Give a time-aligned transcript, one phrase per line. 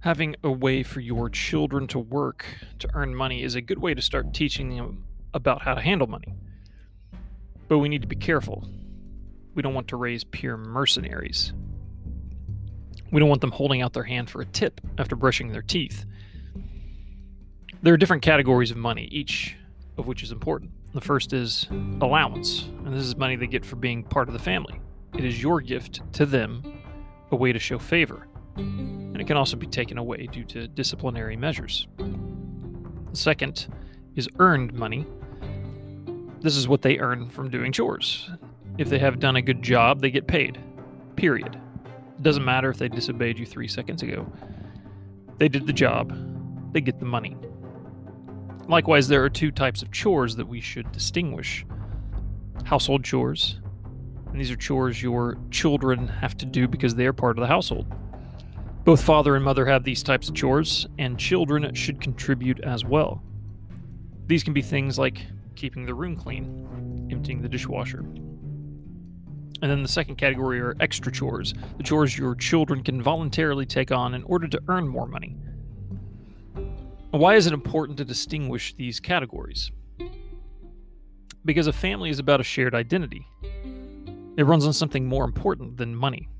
[0.00, 2.46] Having a way for your children to work
[2.78, 5.04] to earn money is a good way to start teaching them
[5.34, 6.34] about how to handle money.
[7.66, 8.64] But we need to be careful.
[9.56, 11.52] We don't want to raise pure mercenaries.
[13.10, 16.04] We don't want them holding out their hand for a tip after brushing their teeth.
[17.82, 19.56] There are different categories of money, each
[19.96, 20.70] of which is important.
[20.94, 21.66] The first is
[22.00, 24.80] allowance, and this is money they get for being part of the family.
[25.14, 26.62] It is your gift to them,
[27.32, 28.27] a way to show favor,
[28.58, 31.86] and it can also be taken away due to disciplinary measures.
[31.96, 33.68] The second
[34.16, 35.06] is earned money.
[36.40, 38.30] This is what they earn from doing chores.
[38.76, 40.58] If they have done a good job, they get paid.
[41.16, 41.58] Period.
[42.16, 44.30] It doesn't matter if they disobeyed you three seconds ago.
[45.38, 46.12] They did the job,
[46.72, 47.36] they get the money.
[48.68, 51.64] Likewise, there are two types of chores that we should distinguish
[52.64, 53.60] household chores,
[54.30, 57.46] and these are chores your children have to do because they are part of the
[57.46, 57.86] household.
[58.88, 63.22] Both father and mother have these types of chores, and children should contribute as well.
[64.28, 67.98] These can be things like keeping the room clean, emptying the dishwasher.
[67.98, 73.92] And then the second category are extra chores, the chores your children can voluntarily take
[73.92, 75.36] on in order to earn more money.
[77.10, 79.70] Why is it important to distinguish these categories?
[81.44, 83.26] Because a family is about a shared identity.
[84.38, 86.30] It runs on something more important than money.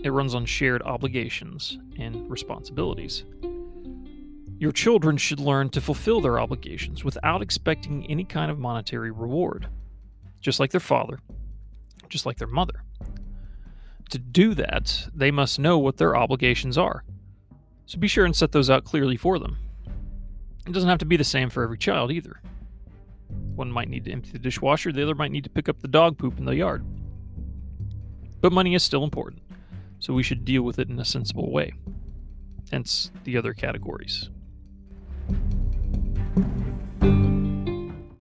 [0.00, 3.24] It runs on shared obligations and responsibilities.
[4.58, 9.68] Your children should learn to fulfill their obligations without expecting any kind of monetary reward,
[10.40, 11.18] just like their father,
[12.08, 12.82] just like their mother.
[14.10, 17.04] To do that, they must know what their obligations are
[17.88, 19.56] so be sure and set those out clearly for them.
[20.66, 22.38] It doesn't have to be the same for every child either.
[23.54, 25.88] One might need to empty the dishwasher, the other might need to pick up the
[25.88, 26.84] dog poop in the yard.
[28.42, 29.40] But money is still important,
[29.98, 31.72] so we should deal with it in a sensible way.
[32.70, 34.30] Hence the other categories.